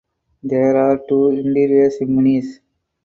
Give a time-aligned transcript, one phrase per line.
[0.41, 2.59] There are two interior chimneys.